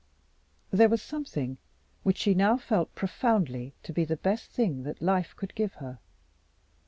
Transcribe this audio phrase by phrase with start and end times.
[0.71, 1.59] There was something
[2.01, 5.99] which she now felt profoundly to be the best thing that life could give her.